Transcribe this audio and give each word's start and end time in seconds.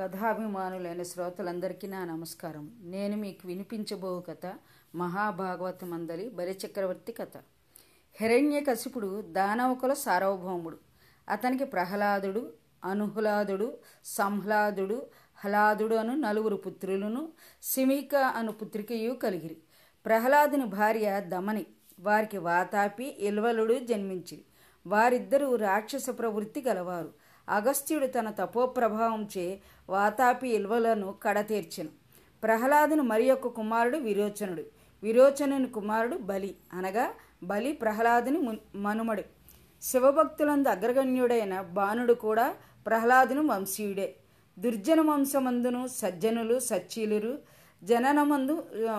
కథాభిమానులైన 0.00 1.02
శ్రోతలందరికీ 1.02 1.86
నా 1.86 2.04
నమస్కారం. 2.04 2.76
నేను 2.80 3.16
మీకు 3.16 3.46
వినిపించబో 3.46 4.20
కథ 4.20 4.52
మహాభాగవత 4.94 5.84
మందలి 5.84 6.28
బలిచక్రవర్తి 6.28 7.12
కథ. 7.12 7.32
హిరణ్యకశిపుడు 8.20 9.22
దానవకుల 9.22 9.92
సార్వభౌముడు. 9.92 10.78
అతనికి 11.28 11.64
ప్రహ్లాదుడు 11.64 12.52
అనుహ్లాదుడు 12.84 13.78
సంహ్లాదుడు 14.04 15.06
హలాదుడు 15.36 15.94
అను 15.94 16.16
నలుగురు 16.16 16.56
పుత్రులను 16.56 17.28
సిమిక 17.62 18.14
అను 18.14 18.52
పుత్రికయు 18.52 19.12
కలిగిరి. 19.12 19.56
ప్రహ్లాదుని 20.06 20.64
భార్య 20.64 21.20
దమని. 21.20 21.66
వారికి 22.00 22.38
వాతాపి 22.38 23.04
ఇల్వలుడు 23.04 23.74
జన్మించిరి. 23.74 24.44
వారిద్దరూ 24.86 25.54
రాక్షస 25.54 26.06
ప్రవృత్తి 26.18 26.60
గలవారు. 26.60 27.30
అగస్త్యుడు 27.48 28.06
తన 28.06 28.30
తపోప్రభావంచే 28.30 29.60
వాతాపి 29.90 30.48
ఇల్వలను 30.48 31.14
కడతీర్చెను. 31.22 31.88
ప్రహ్లాదుని 32.42 33.02
మరి 33.02 33.24
యొక్క 33.24 33.46
కుమారుడు 33.48 33.98
విరోచనుడు. 33.98 34.62
విరోచనుని 35.02 35.68
కుమారుడు 35.68 36.16
బలి. 36.16 36.54
అనగా 36.72 37.06
బలి 37.42 37.72
ప్రహ్లాదుని 37.72 38.58
మనుమడు. 38.74 39.22
శివభక్తులందు 39.82 40.68
అగ్రగణ్యుడైన 40.68 41.60
బాణుడు 41.60 42.12
కూడా 42.12 42.54
ప్రహ్లాదుని 42.86 43.40
వంశీయుడే. 43.40 44.14
దుర్జన 44.58 45.00
వంశమందును 45.00 45.86
సజ్జనులు 45.86 46.58
సచ్చీలురు 46.58 47.38
జననమందు 47.84 48.54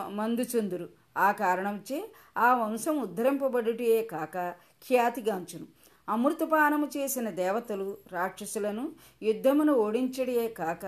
మందుచుందురు. 0.09 0.89
ఆ 1.17 1.31
కారణంచే 1.31 2.12
ఆ 2.38 2.53
వంశం 2.53 3.02
ఉద్ధరింపబడుటే 3.02 4.02
కాక 4.02 4.53
ఖ్యాతిగాంచును. 4.88 5.66
అమృతపానము 6.12 6.88
చేసిన 6.98 7.30
దేవతలు 7.30 7.98
రాక్షసులను 8.12 8.92
యుద్ధమును 9.24 9.74
ఓడించడియే 9.74 10.48
కాక 10.48 10.86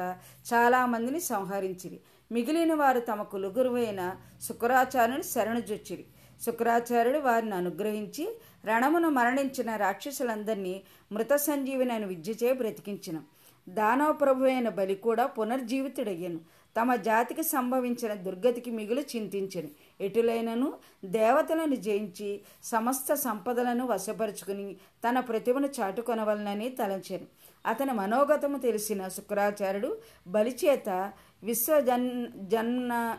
చాలామందిని 0.53 1.19
సంహరించిరి. 1.19 1.99
మిగిలిన 2.31 2.73
వారు 2.73 2.99
తమ 2.99 3.21
కులుగురువైన 3.23 4.15
శుక్రాచార్యుని 4.47 5.23
శరణుజొచ్చిరి 5.23 6.05
శుక్రాచార్యుడు 6.45 7.19
వారిని 7.19 7.55
అనుగ్రహించి 7.55 8.25
రణమును 8.65 9.09
మరణించిన 9.09 9.75
రాక్షసులందరినీ 9.75 10.81
మృత 11.11 11.33
సంజీవిని 11.33 11.93
అని 11.93 12.05
విద్యచే 12.05 12.53
బ్రతికించిన. 12.53 13.19
దానవ 13.69 14.11
ప్రభు 14.11 14.43
అయిన 14.43 14.69
బలి 14.69 14.95
కూడా 14.95 15.25
పునర్జీవితుడయ్యను. 15.25 16.39
తమ 16.81 16.95
జాతికి 16.95 17.43
సంభవించిన 17.43 18.13
దుర్గతికి 18.13 18.71
మిగులు 18.71 19.01
చింతించను. 19.01 19.69
ఎటులైనను 20.03 20.73
దేవతలను 21.05 21.75
జయించి 21.75 22.41
సమస్త 22.63 23.13
సంపదలను 23.13 23.87
వశపరుచుకుని 23.87 24.75
తన 25.09 25.19
ప్రతిభను 25.19 25.69
చాటుకొనవలనని 25.79 26.69
తలంచాను 26.69 27.27
అతని 27.65 27.93
మనోగతము 27.93 28.57
తెలిసిన 28.57 29.07
శుక్రాచార్యుడు 29.07 29.97
బలిచేత 30.27 30.89
విశ్వజన్ 31.43 32.27
జన్మ 32.37 33.17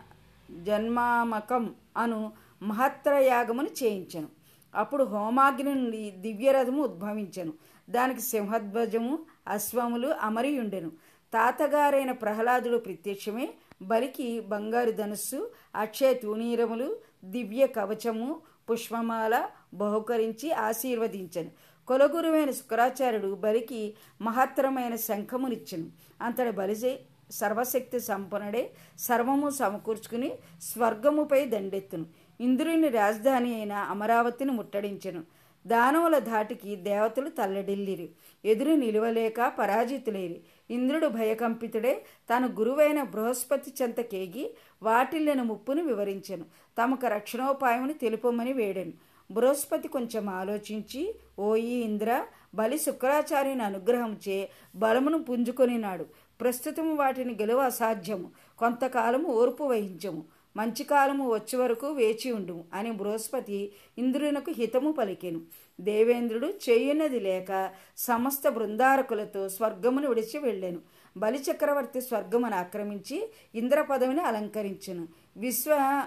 జన్మామకం 0.50 1.74
అను 1.96 2.32
మహత్రయాగమును 2.62 3.70
చేయించను. 3.82 4.28
అప్పుడు 4.74 5.04
హోమాగ్ని 5.04 5.74
నుండి 5.74 6.10
దివ్యరథము 6.10 6.82
ఉద్భవించను. 6.82 7.52
దానికి 7.90 8.20
సింహధ్వజము 8.20 9.18
అశ్వములు 9.48 10.08
అమరియుండెను. 10.08 10.90
తాతగారైన 11.34 12.12
ప్రహ్లాదుడు 12.12 12.76
ప్రత్యక్షమే. 12.76 13.54
బలికి 13.82 14.40
బంగారు 14.40 14.90
ధనుస్సు 14.90 15.50
అక్షయ 15.76 16.14
తూనీరములు 16.14 16.96
దివ్య 17.24 17.66
కవచము 17.66 18.40
పుష్పమాల 18.70 19.48
బహుకరించి 19.74 20.52
ఆశీర్వదించను. 20.52 21.50
కొలగురువైన 21.86 22.50
శుక్రాచార్యుడు 22.50 23.34
బలికి 23.34 23.94
మహత్తరమైన 24.20 24.96
శంఖమునిచ్చను. 24.96 25.86
అంతటి 26.22 26.50
బలిజే 26.50 27.00
సర్వశక్తి 27.30 28.00
సంపన్నుడే 28.00 28.70
సర్వము 28.98 29.50
సమకూర్చుకుని 29.50 30.32
స్వర్గముపై 30.62 31.44
దండెత్తును. 31.44 32.06
ఇంద్రుని 32.40 32.88
రాజధాని 32.88 33.54
అయిన 33.54 33.72
అమరావతిని 33.72 34.52
ముట్టడించెను. 34.52 35.22
దానవుల 35.66 36.18
ధాటికి 36.18 36.76
దేవతలు 36.76 37.28
తల్లడిల్లిరి. 37.28 38.10
ఎదురు 38.44 38.70
నిలువలేక 38.70 39.52
పరాజితులేరి. 39.58 40.40
ఇంద్రుడు 40.70 41.06
భయకంపితుడే 41.06 42.04
తన 42.30 42.46
గురువైన 42.46 43.02
బృహస్పతి 43.02 43.72
చెంతకేగి 43.82 44.54
వాటిల్లిన 44.82 45.42
ముప్పును 45.42 45.82
వివరించెను. 45.84 46.44
తమకు 46.82 47.06
రక్షణోపాయమును 47.06 47.92
తెలుపమని 47.92 48.52
వేడెను. 48.52 48.92
బృహస్పతి 49.30 49.88
కొంచెం 49.88 50.28
ఆలోచించి 50.28 51.14
ఓయి 51.38 51.74
ఇంద్ర 51.74 52.26
బలి 52.54 52.78
శుక్రాచార్యుని 52.78 53.62
అనుగ్రహంచే 53.62 54.50
బలమును 54.74 55.22
పుంజుకొనినాడు. 55.22 56.06
ప్రస్తుతం 56.40 56.96
వాటిని 56.96 57.32
గెలువ 57.32 57.58
అసాధ్యము. 57.58 58.30
కొంతకాలము 58.58 59.24
ఓర్పు 59.24 59.64
వహించము. 59.64 60.24
మంచి 60.56 60.84
కాలము 60.84 61.34
వచ్చే 61.34 61.58
వరకు 61.58 61.86
వేచి 61.92 62.32
ఉండు 62.32 62.64
అని 62.72 62.90
బృహస్పతి 62.92 63.72
ఇంద్రునకు 63.98 64.50
హితము 64.50 64.92
పలికెను. 64.92 65.40
దేవేంద్రుడు 65.80 66.46
చేయున్నది 66.46 67.20
లేక 67.20 67.70
సమస్త 67.96 68.48
బృందారకులతో 68.48 69.48
స్వర్గమును 69.48 70.08
విడిచి 70.08 70.38
వెళ్ళాను. 70.38 70.80
బలిచక్రవర్తి 71.16 72.00
స్వర్గమును 72.00 72.56
ఆక్రమించి 72.56 73.32
ఇంద్ర 73.54 73.82
పదవిని 73.82 74.20
అలంకరించెను. 74.20 75.08
విశ్వ 75.36 76.02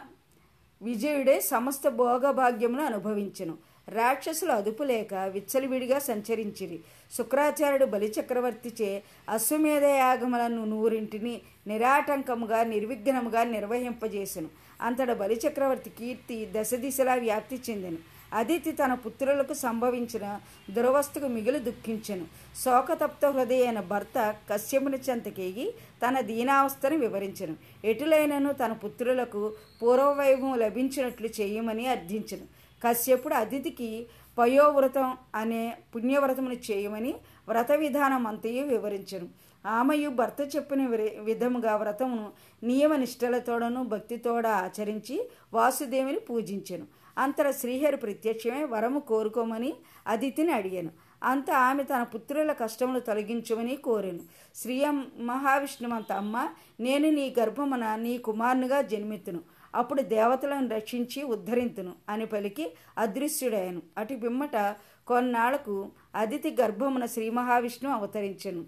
విజయుడే 0.81 1.39
సమస్త 1.39 1.89
భోగభాగ్యమును 1.89 2.83
అనుభవించెను. 2.85 3.57
రాక్షసులు 3.89 4.51
అదుపులేక 4.51 5.13
విచ్చలివిడిగా 5.13 5.99
సంచరించిరి. 5.99 6.79
శుక్రాచార్యుడు 7.17 7.85
బలిచక్రవర్తిచే 7.85 9.03
అశ్వమేధ 9.29 9.83
యాగములను 9.83 10.65
నూరింటిని 10.65 11.41
నిరాటంకముగా 11.67 12.63
నిర్విఘ్నముగా 12.63 13.43
నిర్వహింపజేసెను. 13.43 14.49
అంతట 14.81 15.11
బలిచక్రవర్తి 15.11 15.89
కీర్తి 15.89 16.49
దశ 16.51 16.73
దిశలా 16.73 17.13
వ్యాప్తి 17.13 17.59
చెందెను. 17.69 17.97
అదితి 18.33 18.71
తన 18.71 18.93
పుత్రులకు 18.93 19.53
సంభవించిన 19.53 20.39
దురవస్థకు 20.69 21.27
మిగులు 21.27 21.59
దుఃఖించెను. 21.59 22.25
శోకతప్త 22.65 23.25
హృదయైన 23.25 23.79
భర్త 23.79 24.35
కశ్యముని 24.51 24.97
చెంతకేగి 24.97 25.73
తన 26.07 26.19
దీనావస్థను 26.19 26.97
వివరించను. 26.97 27.55
ఎటులైనను 27.85 28.53
తన 28.53 28.71
పుత్రులకు 28.71 29.53
పూర్వవైభవం 29.81 30.59
లభించినట్లు 30.59 31.29
చేయమని 31.41 31.87
అర్థించను. 31.87 32.56
కశ్యపుడు 32.83 33.33
అతిథికి 33.33 34.07
పయోవ్రతం 34.37 35.17
అనే 35.35 35.77
పుణ్యవ్రతమును 35.95 36.53
చేయమని 36.53 37.15
వ్రత 37.47 37.71
విధానం 37.71 38.27
అంతయు 38.27 38.65
వివరించను. 38.65 39.27
ఆమెయు 39.67 40.09
భర్త 40.09 40.55
చెప్పిన 40.55 40.85
విధముగా 41.21 41.75
వ్రతమును 41.75 42.31
నియమ 42.63 42.95
నిష్టలతోడను 42.95 43.83
భక్తితోడ 43.83 44.47
ఆచరించి 44.47 45.29
వాసుదేవిని 45.53 46.19
పూజించెను. 46.19 46.87
అంతర 47.17 47.51
శ్రీహరి 47.51 47.97
ప్రత్యక్షమే 47.97 48.63
వరము 48.63 48.99
కోరుకోమని 48.99 49.73
అదితిని 50.07 50.51
అడిగాను. 50.51 50.89
అంత 51.23 51.51
ఆమె 51.51 51.83
తన 51.83 52.03
పుత్రుల 52.03 52.51
కష్టములు 52.51 52.99
తొలగించమని 52.99 53.75
కోరాను. 53.75 54.19
శ్రీయం 54.55 55.07
మహావిష్ణుమంత 55.19 56.11
అమ్మ 56.11 56.49
నేను 56.79 57.09
నీ 57.09 57.35
గర్భమున 57.39 57.95
నీ 57.95 58.17
కుమారునిగా 58.17 58.81
జన్మెత్తును 58.81 59.39
అప్పుడు 59.77 60.01
దేవతలను 60.01 60.69
రక్షించి 60.69 61.23
ఉద్ధరింతును 61.23 61.93
అని 62.09 62.25
పలికి 62.25 62.73
అదృశ్యుడాయను 62.97 63.81
అటు 63.97 64.13
పిమ్మట 64.13 64.75
కొన్నాళ్ళకు 65.07 65.89
అదితి 66.15 66.55
గర్భమున 66.61 67.05
శ్రీ 67.05 67.29
మహావిష్ణువు 67.29 67.95
అవతరించెను. 67.95 68.65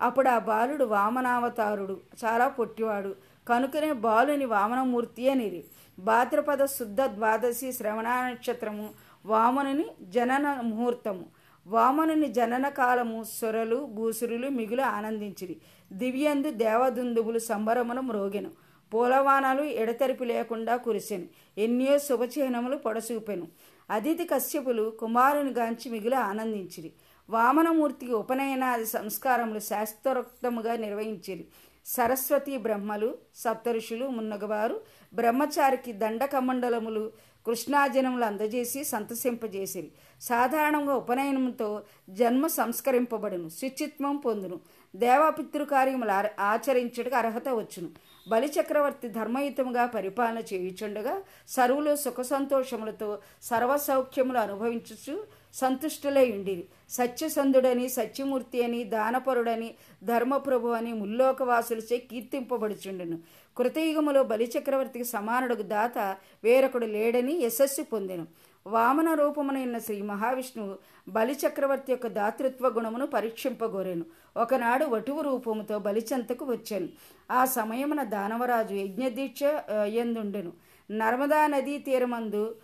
అప్పుడు 0.00 0.28
ఆ 0.28 0.38
బాలుడు 0.38 0.84
వామనావతారుడు 0.84 2.00
చాలా 2.24 2.48
పొట్టివాడు. 2.48 3.16
కనుకనే 3.48 3.92
బాలుని 3.92 4.44
వామనమూర్తి 4.44 5.30
అనిరి. 5.30 5.64
భాద్రపద 5.98 6.64
శుద్ధ 6.64 7.02
ద్వాదశి 7.02 7.72
శ్రవణ 7.72 8.08
నక్షత్రము 8.08 8.88
వామనుని 9.26 9.84
జనన 10.02 10.60
ముహూర్తము. 10.60 11.24
వామనుని 11.66 12.28
జనన 12.32 12.68
కాలము 12.68 13.24
సొరలు 13.40 13.86
భూసురులు 13.86 14.48
మిగులు 14.48 14.82
ఆనందించిరి. 14.82 15.56
దివ్యందు 15.92 16.50
దేవదుందుబులు 16.50 17.38
సంబరమును 17.38 18.02
మ్రోగెను. 18.02 18.50
పూలవానాలు 18.92 19.62
ఎడతెరిపి 19.62 20.24
లేకుండా 20.24 20.76
కురిసెను. 20.76 21.24
ఎన్నో 21.58 21.98
శుభచిహ్నములు 21.98 22.76
పొడసూపెను. 22.76 23.48
అతిథి 23.90 24.24
కశ్యపులు 24.24 24.90
కుమారుని 25.00 25.50
గాంచి 25.50 25.90
మిగులు 25.90 26.14
ఆనందించిరి. 26.14 26.92
వామనమూర్తికి 27.30 28.12
ఉపనయనాది 28.12 28.86
సంస్కారములు 28.86 29.58
శాస్త్రోక్తముగా 29.58 30.76
నిర్వహించిరి. 30.76 31.46
సరస్వతి 31.86 32.56
బ్రహ్మలు 32.56 33.14
సప్తఋషులు 33.34 34.06
మున్నగవారు 34.06 34.80
బ్రహ్మచారికి 35.14 35.92
దండకమండలములు 35.92 37.12
కృష్ణాజనములు 37.46 38.24
అందజేసి 38.24 38.84
సంతసింపజేసిరి. 38.84 39.92
సాధారణంగా 40.20 40.94
ఉపనయనంతో 40.94 41.82
జన్మ 42.10 42.46
సంస్కరింపబడును 42.46 43.48
శుచిత్వం 43.48 44.16
పొందును. 44.16 44.60
దేవపితృ 44.96 45.64
కార్యములు 45.64 46.40
ఆచరించుటకు 46.40 47.16
అర్హత 47.16 47.48
వచ్చును. 47.48 47.88
బలిచక్రవర్తి 48.28 49.08
ధర్మయుతముగా 49.08 49.86
పరిపాలన 49.86 50.38
చేయుచుండగా 50.38 51.22
సరువులు 51.48 51.96
సుఖ 51.96 52.20
సంతోషములతో 52.20 53.18
సర్వసౌఖ్యములు 53.42 54.38
అనుభవించుచు 54.38 55.24
సంతుష్టులై 55.54 56.32
ఉండిరి. 56.32 56.64
సత్యసంధుడని 56.90 57.88
సత్యమూర్తి 57.88 58.64
అని 58.64 58.84
దానపరుడని 58.84 59.74
ధర్మప్రభు 60.04 60.68
అని 60.68 60.92
ముల్లోకవాసులచే 60.92 61.96
కీర్తింపబడుచుండెను. 61.96 63.18
కృతయుగములో 63.58 64.22
బలిచక్రవర్తికి 64.22 65.04
సమానుడుకు 65.04 65.62
దాత 65.62 65.98
వేరొకడు 66.44 66.86
లేడని 66.86 67.34
యశస్సు 67.34 67.82
పొందెను. 67.82 68.26
వామన 68.66 69.14
రూపమునైన 69.14 69.78
శ్రీ 69.78 70.02
మహావిష్ణువు 70.02 70.76
బలిచక్రవర్తి 71.08 71.92
యొక్క 71.92 72.06
దాతృత్వ 72.06 72.68
గుణమును 72.68 73.06
పరీక్షింపగోరెను. 73.06 74.04
ఒకనాడు 74.36 74.84
వటువు 74.84 75.20
రూపముతో 75.20 75.78
బలిచంతకు 75.78 76.44
వచ్చాను. 76.44 76.88
ఆ 77.30 77.44
సమయమున 77.44 78.02
దానవరాజు 78.02 78.74
యజ్ఞదీక్ష 78.74 79.42
ఎందుండెను. 79.86 80.52
నర్మదా 80.90 81.46
నదీ 81.46 81.78
తీరమందు 81.78 82.54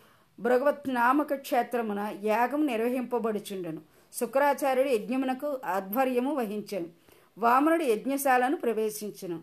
భగవత్ 0.40 0.88
నామక 0.88 1.34
క్షేత్రమున 1.34 2.14
యాగం 2.22 2.66
నిర్వహింపబడుచుండెను. 2.66 3.80
శుక్రాచార్యుడు 4.12 4.88
యజ్ఞమునకు 4.88 5.58
ఆధ్వర్యము 5.64 6.34
వహించను. 6.34 6.88
వామనుడు 7.38 7.84
యజ్ఞశాలను 7.84 8.56
ప్రవేశించను. 8.56 9.40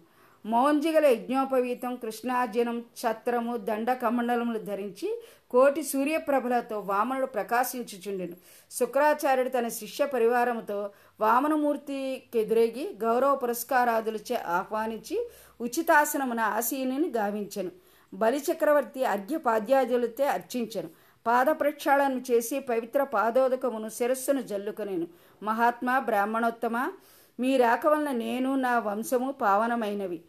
మౌంజిగల 0.48 1.06
యజ్ఞోపవీతం 1.06 1.96
కృష్ణార్జునం 1.96 2.78
ఛత్రము 2.80 3.58
దండ 3.58 3.94
కమండలములు 3.94 4.60
ధరించి 4.60 5.22
కోటి 5.52 5.84
సూర్యప్రభలతో 5.84 6.80
వామనుడు 6.80 7.26
ప్రకాశించుచుండెను. 7.26 8.38
శుక్రాచార్యుడు 8.72 9.50
తన 9.50 9.68
శిష్య 9.68 10.06
పరివారముతో 10.06 10.90
వామనమూర్తికి 11.20 12.40
ఎదురేగి 12.40 12.98
గౌరవ 13.02 13.36
పురస్కారాదులచే 13.36 14.36
ఆహ్వానించి 14.36 15.28
ఉచితాసనమున 15.62 16.40
ఆసీనుని 16.40 17.10
గావించెను. 17.10 17.72
బలిచక్రవర్తి 18.14 19.04
అర్ఘ్యపాద్యాదులతో 19.04 20.26
అర్చించెను. 20.26 20.90
పాద 21.28 21.46
ప్రక్షాళన 21.46 22.22
చేసి 22.32 22.60
పవిత్ర 22.60 23.04
పాదోదకమును 23.04 23.90
శిరస్సును 23.90 24.42
జల్లుకొనేను. 24.42 25.08
మహాత్మా 25.44 26.00
బ్రాహ్మణోత్తమ 26.00 26.92
మీ 27.40 27.58
రాక 27.58 27.88
వలన 27.88 28.12
నేను 28.12 28.56
నా 28.56 28.80
వంశము 28.80 29.32
పావనమైనవి. 29.32 30.22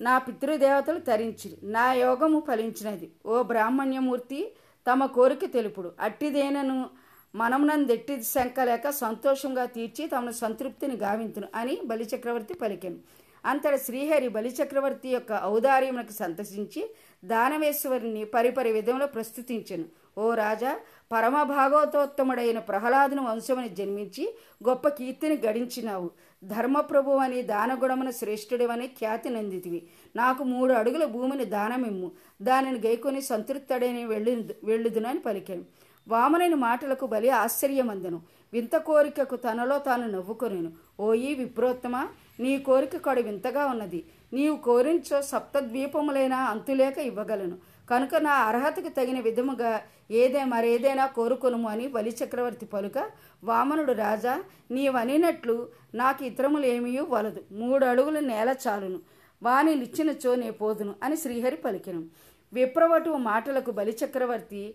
నా 0.00 0.18
పితృదేవతలు 0.18 0.98
తరించిరి 0.98 1.56
నా 1.62 1.92
యోగము 1.92 2.42
ఫలించినది. 2.48 3.10
ఓ 3.26 3.42
బ్రాహ్మణ్యమూర్తి 3.42 4.52
తమ 4.90 5.06
కోరిక 5.06 5.52
తెలుపుడు. 5.52 5.92
అట్టిదేనను 6.00 6.90
మనమునందెట్టి 7.34 8.22
శంక 8.22 8.60
లేక 8.60 8.90
సంతోషంగా 8.90 9.64
తీర్చి 9.64 10.06
తమను 10.06 10.30
సంతృప్తిని 10.30 10.96
గావింతును 10.96 11.48
అని 11.54 11.80
బలిచక్రవర్తి 11.84 12.54
పలికెను. 12.54 12.98
అంతట 13.44 13.76
శ్రీహరి 13.76 14.28
బలిచక్రవర్తి 14.28 15.08
యొక్క 15.08 15.40
ఔదార్యమునకు 15.44 16.12
సంతసించి 16.12 16.90
దానవేశ్వరిని 17.24 18.24
పరిపరి 18.24 18.72
విధంలో 18.72 19.06
ప్రస్తుతించెను. 19.06 19.84
ఓ 20.18 20.34
రాజా 20.34 20.80
పరమ 21.12 21.42
భాగవతోత్తముడైన 21.42 22.58
ప్రహ్లాదుని 22.58 23.20
వంశముని 23.20 23.68
జన్మించి 23.68 24.34
గొప్ప 24.68 24.88
కీర్తిని 24.88 25.36
గడించినావు. 25.36 26.10
ధర్మప్రభు 26.44 27.10
అని 27.10 27.42
దానగుణమున 27.42 28.10
శ్రేష్ఠుడివని 28.10 28.86
ఖ్యాతి 28.86 29.30
నందితివి. 29.30 29.82
నాకు 30.16 30.44
మూడు 30.44 30.72
అడుగుల 30.72 31.04
భూమిని 31.04 31.44
దానమిమ్ము. 31.44 32.12
దానిని 32.42 32.78
గైకొని 32.78 33.22
సంతృప్తుడని 33.22 34.04
వెళ్ళి 34.04 34.54
వెళ్ళుదునని 34.64 35.18
పలికాను. 35.18 35.64
వామనని 36.08 36.54
మాటలకు 36.54 37.06
బలి 37.06 37.30
ఆశ్చర్యమందను. 37.30 38.22
వింత 38.52 38.76
కోరికకు 38.76 39.36
తనలో 39.36 39.78
తాను 39.78 40.06
నవ్వుకొనేను. 40.06 40.72
ఓయి 41.00 41.34
విప్రోత్తమ? 41.34 42.08
నీ 42.40 42.58
కోరిక 42.58 42.96
కడు 42.96 43.20
వింతగా 43.20 43.66
ఉన్నది. 43.66 44.04
నీవు 44.32 44.56
కోరించో 44.56 45.22
సప్తద్వీపములైనా 45.22 46.36
అంతులేక 46.36 46.98
ఇవ్వగలను. 46.98 47.56
కనుక 47.90 48.14
నా 48.14 48.32
అర్హతకు 48.32 48.88
తగిన 48.88 49.20
విధముగా 49.20 49.82
ఏదే 50.10 50.44
మరేదైనా 50.44 51.06
కోరుకొనుము 51.06 51.68
అని 51.68 51.88
బలిచక్రవర్తి 51.88 52.66
పలుక 52.66 53.10
వామనుడు 53.44 53.92
రాజా 53.92 54.42
నీవనినట్లు 54.70 55.68
నాకు 55.94 56.24
ఇతరములేమీ 56.24 56.98
వలదు. 56.98 57.44
మూడు 57.52 57.84
అడుగుల 57.84 58.18
నేల 58.20 58.54
చాలును. 58.68 59.00
వాని 59.42 59.74
నిచ్చినచో 59.74 60.34
నే 60.34 60.50
పోదును 60.50 60.94
అని 61.02 61.16
శ్రీహరి 61.16 61.56
పలికెను. 61.56 62.04
విప్రవటు 62.52 63.10
మాటలకు 63.10 63.70
బలిచక్రవర్తి 63.70 64.74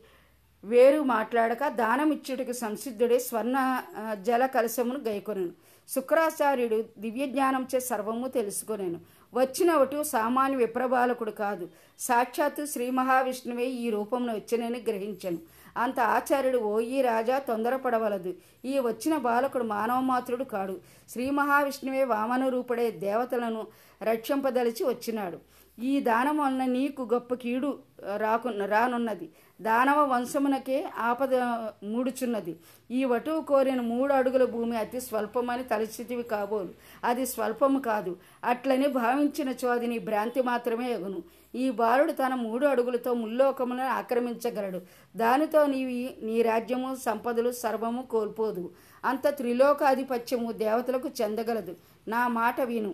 వేరు 0.64 1.02
మాట్లాడక 1.02 1.68
దానమిచ్చుటకు 1.68 2.52
సంసిద్ధుడే 2.52 3.20
స్వర్ణ 3.20 3.84
జల 4.22 4.46
కలశమును 4.46 5.00
గైకొనను. 5.00 5.50
శుక్రాచార్యుడు 5.96 6.84
దివ్యజ్ఞానంచే 6.98 7.80
సర్వము 7.80 8.28
తెలుసుకునేను. 8.28 9.00
వచ్చినవటు 9.34 10.04
సామాన్య 10.04 10.58
విప్రబాలకుడు 10.58 11.32
కాదు. 11.32 11.68
సాక్షాత్తు 12.00 12.66
శ్రీ 12.66 12.90
మహావిష్ణువే 12.90 13.66
ఈ 13.66 13.90
రూపంలో 13.90 14.34
వచ్చినని 14.34 14.80
గ్రహించను. 14.90 15.38
అంత 15.78 16.00
ఆచార్యుడు 16.00 16.58
ఓ 16.58 16.80
ఈ 16.80 17.02
రాజా 17.02 17.40
తొందరపడవలదు. 17.40 18.34
ఈ 18.66 18.80
వచ్చిన 18.80 19.18
బాలకుడు 19.18 19.64
మానవమాత్రుడు 19.64 20.44
కాడు. 20.44 20.80
శ్రీ 21.10 21.30
మహావిష్ణువే 21.30 22.04
వామన 22.04 22.48
రూపుడే 22.48 22.92
దేవతలను 22.92 23.68
రక్షింపదలిచి 24.04 24.84
వచ్చినాడు. 24.84 25.38
ఈ 25.82 26.00
దానం 26.00 26.38
వలన 26.38 26.66
నీకు 26.66 27.10
గొప్ప 27.14 27.34
కీడు 27.34 27.80
రాకు 28.18 28.50
రానున్నది. 28.66 29.30
దానవ 29.62 30.14
వంశమునకే 30.14 30.90
ఆపద 30.98 31.36
మూడుచున్నది. 31.84 32.56
ఈ 32.92 33.06
వటువు 33.06 33.42
కోరిన 33.42 33.82
మూడు 33.82 34.14
అడుగుల 34.14 34.46
భూమి 34.46 34.78
అతి 34.78 35.02
స్వల్పమని 35.02 35.64
తలచితివి 35.64 36.24
కాబోలు. 36.24 36.70
అది 37.04 37.26
స్వల్పము 37.26 37.80
కాదు. 37.80 38.18
అట్లని 38.44 38.88
భావించిన 38.88 39.54
చోది 39.66 39.88
నీ 39.88 40.00
భ్రాంతి 40.00 40.42
మాత్రమే 40.42 40.94
ఎగును. 40.94 41.24
ఈ 41.56 41.70
బాలుడు 41.70 42.12
తన 42.12 42.34
మూడు 42.36 42.66
అడుగులతో 42.66 43.14
ముల్లోకములను 43.14 43.84
ఆక్రమించగలడు. 43.84 44.82
దానితో 45.16 45.66
నీవి 45.66 46.16
నీ 46.22 46.42
రాజ్యము 46.42 46.96
సంపదలు 46.96 47.52
సర్వము 47.52 48.02
కోల్పోదు. 48.02 48.72
అంత 49.06 49.28
త్రిలోకాధిపత్యము 49.28 50.52
దేవతలకు 50.52 51.10
చెందగలదు. 51.22 51.76
నా 52.08 52.28
మాట 52.28 52.62
విను. 52.62 52.94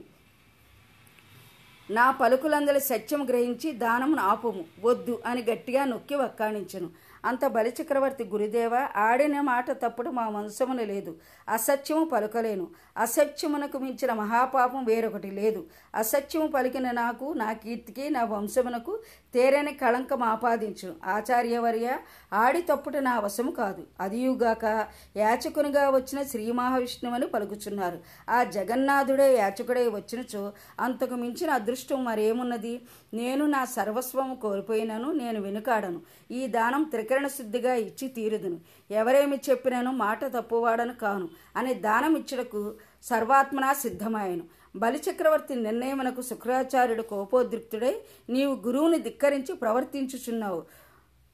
నా 1.92 2.12
పలుకులందరి 2.12 2.80
సత్యం 2.80 3.30
గ్రహించి 3.30 3.72
దానమును 3.72 4.22
ఆపుము. 4.22 4.66
వద్దు 4.84 5.22
అని 5.26 5.42
గట్టిగా 5.42 5.86
నొక్కి 5.86 6.16
వక్కాణించను. 6.16 6.90
అంత 7.26 7.46
బలిచక్రవర్తి 7.46 8.24
గురుదేవ 8.24 8.88
ఆడిన 8.96 9.42
మాట 9.42 9.72
తప్పుడు 9.72 10.10
మా 10.10 10.30
వంశమున 10.30 10.82
లేదు. 10.82 11.16
అసత్యము 11.50 12.06
పలుకలేను. 12.06 12.68
అసత్యమునకు 12.98 13.78
మించిన 13.78 14.14
మహాపాపం 14.14 14.86
వేరొకటి 14.86 15.32
లేదు. 15.32 15.66
అసత్యము 15.96 16.48
పలికిన 16.48 16.92
నాకు 16.92 17.34
నా 17.34 17.54
కీర్తికి 17.54 18.10
నా 18.10 18.24
వంశమునకు 18.24 19.00
తేరని 19.34 19.74
కళంకం 19.74 20.24
ఆపాదించు. 20.24 20.96
ఆచార్యవర్య 21.06 21.98
ఆడి 22.34 22.62
తప్పుడు 22.62 22.98
నా 22.98 23.20
వశము 23.20 23.52
కాదు. 23.52 23.84
అదియుగాక 24.00 24.88
యాచకునిగా 25.18 25.90
వచ్చిన 25.90 26.24
శ్రీ 26.24 26.52
మహావిష్ణువని 26.52 27.28
పలుకుచున్నారు. 27.28 28.00
ఆ 28.30 28.44
జగన్నాథుడే 28.44 29.36
యాచకుడై 29.38 29.88
వచ్చినచో 29.88 30.54
అంతకు 30.80 31.16
మించిన 31.16 31.50
అదృష్టం 31.50 32.06
మరేమున్నది? 32.06 32.82
నేను 33.14 33.46
నా 33.46 33.66
సర్వస్వము 33.66 34.36
కోల్పోయినను 34.36 35.12
నేను 35.12 35.42
వెనుకాడను. 35.42 36.02
ఈ 36.32 36.48
దానం 36.48 36.84
త్రిక 36.84 37.15
త్రికరణ 37.16 37.28
శుద్ధిగా 37.28 37.74
ఇచ్చి 37.74 38.08
తీరుదును. 38.08 38.58
ఎవరేమి 38.92 39.38
చెప్పినను 39.50 39.92
మాట 39.92 40.26
తప్పువాడను 40.26 40.94
కాను 40.94 41.28
అని 41.56 41.74
దానం 41.74 42.16
ఇచ్చుటకు 42.16 42.62
సర్వాత్మనా 43.04 43.74
సిద్ధమాయను. 43.74 44.44
బలిచక్రవర్తి 44.76 45.56
నిర్ణయమునకు 45.56 46.22
శుక్రాచార్యుడు 46.22 47.02
కోపోద్రిక్తుడై 47.02 47.96
నీవు 48.30 48.56
గురువుని 48.66 49.00
ధిక్కరించి 49.00 49.54
ప్రవర్తించుచున్నావు. 49.56 50.60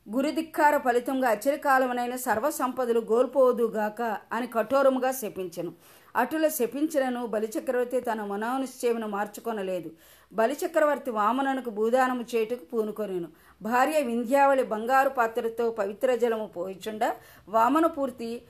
గురుధిక్కార 0.09 0.77
ఫలితంగా 0.77 1.29
అచిరకాలమునైన 1.29 2.15
సర్వ 2.15 2.49
సంపదలు 2.49 2.99
గోల్పోదుగాక 2.99 4.01
అని 4.31 4.47
కఠోరముగా 4.47 5.11
శపించను. 5.11 5.73
అటుల 6.15 6.47
శపించినను 6.47 7.25
బలిచక్రవర్తి 7.25 7.99
తన 8.01 8.21
మనోనిశ్చయమును 8.21 9.07
మార్చుకొనలేదు. 9.07 9.89
బలిచక్రవర్తి 10.33 11.11
వామనకు 11.11 11.69
భూదానము 11.69 12.23
చేయుటకు 12.35 12.65
పూనుకొనేను. 12.65 13.29
భార్య 13.61 14.01
వింధ్యావళి 14.01 14.63
బంగారు 14.63 15.09
పాత్రతో 15.09 15.71
పవిత్ర 15.71 16.15
జలము 16.15 16.47
పోయిచుండ 16.47 17.13
వామన 17.49 17.85
పూర్తి 17.85 18.41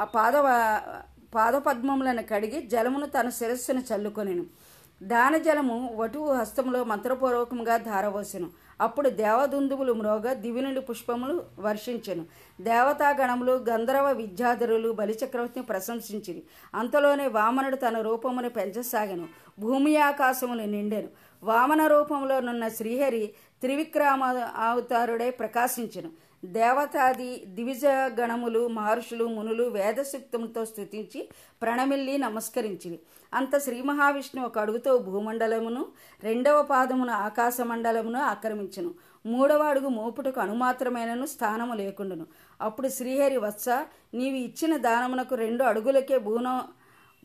ఆ 0.00 0.04
పాదవ 0.04 0.46
పాదపద్మములను 1.34 2.22
కడిగి 2.22 2.62
జలమును 2.62 3.06
తన 3.06 3.28
శిరస్సును 3.28 3.80
చల్లుకొనెను. 3.80 4.46
దాన 5.02 5.36
జలము 5.36 5.90
వటువు 5.96 6.32
హస్తములో 6.32 6.84
మంత్రపూర్వకంగా 6.84 7.76
ధారవోసెను 7.76 8.50
అప్పుడు 8.80 9.08
దేవదుందువులు 9.08 9.92
మ్రోగ 9.92 10.32
దివి 10.32 10.80
పుష్పములు 10.80 11.44
వర్షించెను. 11.58 12.26
దేవతాగణములు 12.60 13.52
గంధర్వ 13.52 14.10
విద్యాధరులు 14.10 14.92
బలిచక్రవర్తిని 14.92 15.66
ప్రశంసించిరి. 15.66 16.42
అంతలోనే 16.74 17.26
వామనుడు 17.26 17.76
తన 17.76 18.00
రూపమును 18.00 18.48
పెంచసాగెను. 18.48 19.28
భూమి 19.58 19.96
ఆకాశములు 19.96 20.62
నిండెను. 20.62 21.08
వామన 21.44 21.82
రూపంలో 21.86 22.36
నున్న 22.40 22.68
శ్రీహరి 22.68 23.24
త్రివిక్రమ 23.60 24.24
అవతారుడై 24.56 25.30
ప్రకాశించను. 25.30 26.10
దేవతాది 26.44 27.30
దివిజ 27.46 27.84
గణములు 28.20 28.62
మహర్షులు 28.68 29.24
మునులు 29.36 29.64
వేదశక్తులతో 29.76 30.62
స్థుతించి 30.64 31.20
ప్రణమిల్లి 31.62 32.14
నమస్కరించివి 32.18 32.98
అంత 33.34 33.58
శ్రీ 33.58 33.78
మహావిష్ణువు 33.82 34.46
ఒక 34.46 34.58
అడుగుతో 34.58 34.92
భూమండలమును 34.98 35.82
రెండవ 36.22 36.58
పాదమున 36.62 37.10
ఆకాశ 37.10 37.56
మండలమును 37.60 38.20
ఆక్రమించును. 38.32 38.90
మూడవ 39.26 39.62
అడుగు 39.62 39.88
మోపుటకు 39.88 40.40
అణుమాత్రమైనను 40.40 41.26
స్థానము 41.26 41.74
లేకుండును. 41.74 42.26
అప్పుడు 42.60 42.88
శ్రీహరి 42.88 43.36
వత్స 43.36 43.68
నీవు 44.14 44.36
ఇచ్చిన 44.46 44.76
దానమునకు 44.86 45.34
రెండు 45.44 45.64
అడుగులకే 45.64 46.18
భూనం 46.18 46.58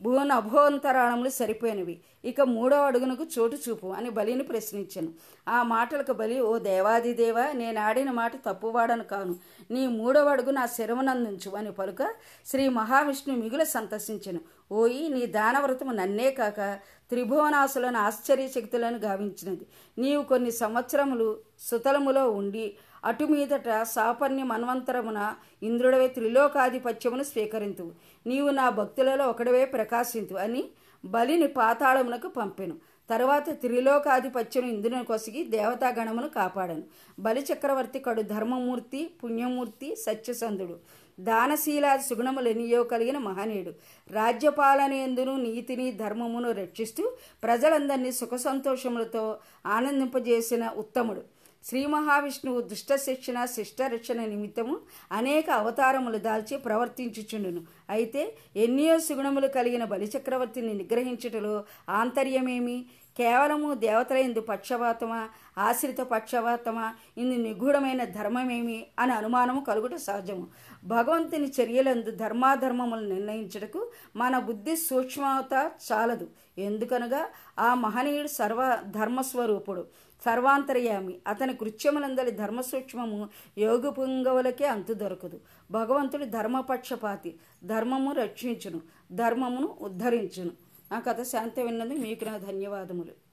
భువన 0.02 0.32
అభోంతరాళములు 0.32 1.28
సరిపోయినవి. 1.28 2.00
ఇక 2.24 2.40
మూడో 2.40 2.76
అడుగునకు 2.86 3.24
చోటు 3.38 3.56
చూపు 3.56 3.86
అని 3.86 4.10
బలిని 4.10 4.42
ప్రశ్నించాను. 4.42 5.10
ఆ 5.48 5.62
మాటలకు 5.62 6.12
బలి 6.12 6.40
ఓ 6.40 6.58
దేవాదిదేవా 6.58 7.52
నేను 7.52 7.80
ఆడిన 7.80 8.10
మాట 8.10 8.32
తప్పువాడను 8.36 9.04
కాను. 9.04 9.36
నీ 9.70 9.86
మూడవ 9.86 10.28
అడుగు 10.28 10.50
నా 10.50 10.66
శిరమునందుంచు 10.66 11.56
అని 11.56 11.72
పలుక 11.72 12.02
శ్రీ 12.46 12.68
మహావిష్ణు 12.68 13.36
మిగుల 13.36 13.62
సంతసించను. 13.62 14.40
ఓయి 14.72 15.08
నీ 15.08 15.26
దానవ్రతము 15.26 15.92
నన్నే 15.92 16.30
కాక 16.30 16.78
త్రిభువనాసులను 17.10 17.98
ఆశ్చర్యశక్తులను 17.98 18.98
గావించినది. 18.98 19.66
నీవు 19.98 20.22
కొన్ని 20.22 20.50
సంవత్సరములు 20.50 21.38
సుతలములో 21.60 22.30
ఉండి 22.30 22.76
అటు 23.04 23.24
మీదట 23.24 23.82
సాపర్ణ్య 23.82 24.42
మన్వంతరమున 24.42 25.34
ఇంద్రుడవే 25.62 26.08
త్రిలోకాధిపత్యమును 26.08 27.22
స్వీకరింతువు. 27.22 27.92
నీవు 28.26 28.50
నా 28.50 28.70
భక్తులలో 28.70 29.26
ఒకడవే 29.26 29.64
ప్రకాశించు 29.64 30.36
అని 30.36 30.64
బలిని 31.04 31.46
పాతాళమునకు 31.46 32.28
పంపెను. 32.28 32.76
తరువాత 33.10 33.50
త్రిలోకాధిపత్యం 33.50 34.64
ఇంద్రుని 34.64 35.04
కొసిగి 35.04 35.44
దేవతాగణమును 35.44 36.28
కాపాడను. 36.28 36.82
బలి 37.18 37.46
చక్రవర్తి 37.52 37.98
కడు 37.98 38.22
ధర్మమూర్తి 38.22 39.10
పుణ్యమూర్తి 39.24 39.96
సత్యసంధుడు. 39.96 40.78
దానశీలాది 41.20 42.02
సుగుణములు 42.02 42.82
కలిగిన 42.82 43.18
మహనీయుడు. 43.18 43.72
రాజ్యపాలనేందును 44.10 45.36
నీతిని 45.36 45.92
ధర్మమును 45.92 46.50
రక్షిస్తూ 46.50 47.12
ప్రజలందరినీ 47.42 48.12
సుఖ 48.12 48.34
సంతోషములతో 48.34 49.38
ఆనందింపజేసిన 49.66 50.70
ఉత్తముడు. 50.76 51.39
శ్రీ 51.64 51.86
మహావిష్ణువు 51.86 52.60
దుష్ట 52.60 52.94
శిక్షణ 52.94 53.44
శిష్ట 53.44 53.82
రక్షణ 53.82 54.24
నిమిత్తము 54.24 54.78
అనేక 55.12 55.50
అవతారములు 55.50 56.18
దాల్చి 56.18 56.56
ప్రవర్తించుచుండును. 56.56 57.62
అయితే 57.90 58.36
ఎన్నో 58.56 58.98
సుగుణములు 58.98 59.46
కలిగిన 59.46 59.84
బలిచక్రవర్తిని 59.84 60.74
నిగ్రహించుటలో 60.74 61.64
ఆంతర్యమేమి? 61.88 62.84
కేవలము 63.18 63.74
దేవతల 63.74 64.16
ఇందు 64.16 64.40
పక్షపాతమా 64.40 65.28
ఆశ్రిత 65.58 65.98
పక్షపాతమా 65.98 66.94
ఇందు 67.18 67.42
నిగూఢమైన 67.42 68.04
ధర్మమేమి? 68.04 68.86
అని 68.98 69.12
అనుమానము 69.12 69.60
కలుగుట 69.60 69.94
సహజము. 69.94 70.46
భగవంతుని 70.84 71.52
చర్యలందు 71.62 72.10
ధర్మాధర్మములు 72.10 73.14
నిర్ణయించుటకు 73.14 73.90
మన 74.16 74.38
బుద్ధి 74.38 74.76
సూక్ష్మత 74.76 75.70
చాలదు. 75.92 76.28
ఎందుకనగా 76.58 77.26
ఆ 77.58 77.74
మహనీయుడు 77.74 78.28
సర్వ 78.28 78.78
ధర్మస్వరూపుడు 78.86 79.86
సర్వాంతర్యామి. 80.24 81.18
అతని 81.26 81.54
కృత్యములందలి 81.54 82.30
ధర్మసూక్ష్మము 82.30 83.28
యోగి 83.58 83.90
పుంగవులకే 83.90 84.66
అంతు 84.66 84.92
దొరకదు. 84.92 85.40
భగవంతుడు 85.70 86.24
ధర్మపక్షపాతి. 86.24 87.38
ధర్మము 87.64 88.12
రక్షించును. 88.12 88.80
ధర్మమును 89.12 89.76
ఉద్ధరించును. 89.80 90.50
ఆ 90.92 90.98
కథ 91.00 91.22
శాంతి 91.22 91.62
విన్నది 91.62 91.96
మీకు 91.96 92.24
నా 92.24 92.36
ధన్యవాదములు. 92.36 93.29